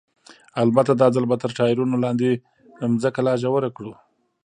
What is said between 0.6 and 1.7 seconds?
البته دا ځل به تر